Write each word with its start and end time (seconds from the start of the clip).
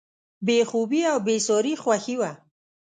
بې 0.45 0.57
خوبي 0.69 1.01
او 1.11 1.17
بېساري 1.25 1.73
خوښي 1.83 2.15
وه. 2.19 2.31